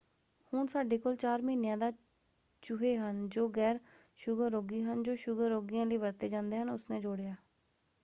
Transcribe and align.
ਹੁਣ 0.53 0.67
ਸਾਡੇ 0.67 0.97
ਕੋਲ 0.97 1.15
4 1.17 1.41
ਮਹੀਨਿਆਂ 1.41 1.77
ਦਾ 1.77 1.91
ਚੂਹੇ 2.63 2.95
ਹਨ 2.97 3.27
ਜੋ 3.29 3.47
ਗੈਰ-ਸ਼ੁਗਰ 3.49 4.51
ਰੋਗੀ 4.51 4.81
ਹਨ 4.83 5.03
ਜੋ 5.03 5.15
ਸ਼ੁਗਰ 5.17 5.49
ਰੋਗੀਆਂ 5.49 5.85
ਲਈ 5.85 5.97
ਵਰਤੇ 5.99 6.29
ਜਾਂਦੇ 6.29 6.59
ਹਨ” 6.59 6.69
ਉਸਨੇ 6.69 6.99
ਜੋੜਿਆ। 7.01 7.35